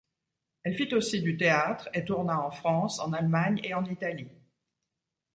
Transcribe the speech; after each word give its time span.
Elle 0.63 0.73
fit 0.73 0.95
aussi 0.95 1.21
du 1.21 1.37
théâtre 1.37 1.87
et 1.93 2.03
tourna 2.03 2.41
en 2.41 2.49
France, 2.49 2.99
en 2.99 3.13
Allemagne 3.13 3.59
et 3.63 3.75
en 3.75 3.85
Italie. 3.85 4.29